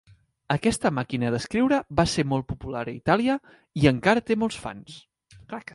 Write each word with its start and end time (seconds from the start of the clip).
Aquesta 0.53 0.91
màquina 0.99 1.29
d'escriure 1.35 1.79
va 2.01 2.07
ser 2.15 2.27
molt 2.33 2.49
popular 2.53 2.83
a 2.89 2.93
Itàlia 2.97 3.39
i 3.83 3.89
encara 3.95 4.27
té 4.31 4.41
molts 4.45 4.63
fans. 4.67 5.01